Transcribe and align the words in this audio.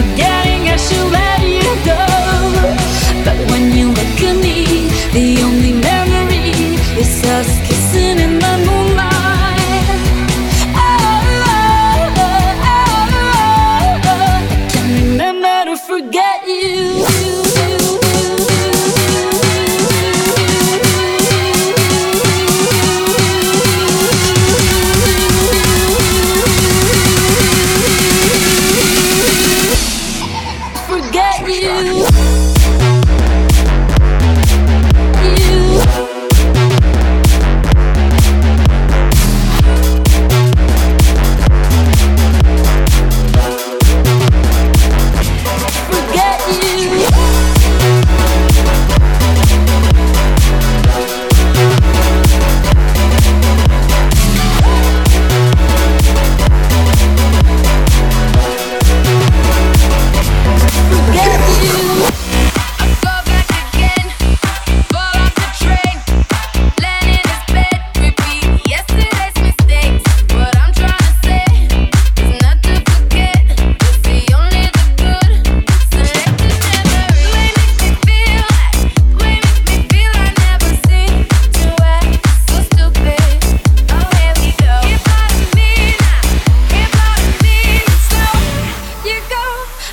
forgetting 0.00 0.62
I 0.68 0.76
should 0.76 1.08
let 1.12 1.40
you 1.56 1.70
go. 1.92 2.02
But 3.26 3.38
when 3.50 3.64
you 3.76 3.88
look 3.88 4.18
at 4.30 4.36
me, 4.46 4.88
the 5.16 5.42
only 5.46 5.72
memory 5.72 6.50
is 7.02 7.22
us 7.36 7.50
kissing 7.66 8.18
in 8.26 8.38
the 8.38 8.59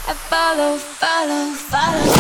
I 0.10 0.14
follow, 0.14 0.78
follow, 0.78 1.52
follow. 1.52 2.14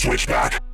switch 0.07 0.29
back. 0.29 0.66